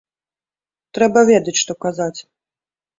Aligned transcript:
Трэба 0.99 1.25
ведаць, 1.31 1.57
што 1.63 1.79
казаць. 1.89 2.13